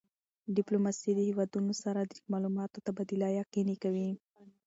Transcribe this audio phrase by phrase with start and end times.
[0.57, 4.09] ډیپلوماسي له هېوادونو سره د معلوماتو تبادله یقیني کوي.